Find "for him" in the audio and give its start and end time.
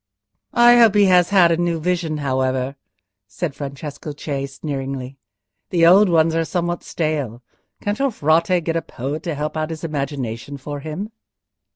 10.57-11.11